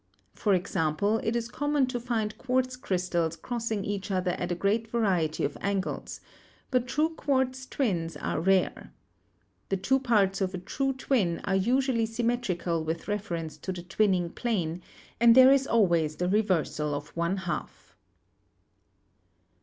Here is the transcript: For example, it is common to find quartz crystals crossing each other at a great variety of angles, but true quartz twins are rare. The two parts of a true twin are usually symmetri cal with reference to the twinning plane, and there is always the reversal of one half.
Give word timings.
For 0.33 0.55
example, 0.55 1.19
it 1.23 1.35
is 1.35 1.47
common 1.47 1.85
to 1.85 1.99
find 1.99 2.35
quartz 2.39 2.75
crystals 2.75 3.35
crossing 3.35 3.85
each 3.85 4.09
other 4.09 4.31
at 4.31 4.51
a 4.51 4.55
great 4.55 4.87
variety 4.89 5.43
of 5.45 5.55
angles, 5.61 6.21
but 6.71 6.87
true 6.87 7.09
quartz 7.09 7.67
twins 7.67 8.17
are 8.17 8.41
rare. 8.41 8.93
The 9.69 9.77
two 9.77 9.99
parts 9.99 10.41
of 10.41 10.55
a 10.55 10.57
true 10.57 10.93
twin 10.93 11.39
are 11.43 11.55
usually 11.55 12.07
symmetri 12.07 12.57
cal 12.57 12.83
with 12.83 13.07
reference 13.07 13.57
to 13.57 13.71
the 13.71 13.83
twinning 13.83 14.33
plane, 14.33 14.81
and 15.19 15.35
there 15.35 15.51
is 15.51 15.67
always 15.67 16.15
the 16.15 16.27
reversal 16.27 16.95
of 16.95 17.09
one 17.09 17.37
half. 17.37 17.95